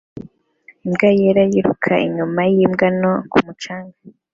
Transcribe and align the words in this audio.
Imbwa 0.85 1.09
yera 1.19 1.43
yiruka 1.51 1.93
inyuma 2.07 2.41
yimbwa 2.53 2.87
nto 2.97 3.13
ku 3.31 3.37
mucanga 3.45 3.97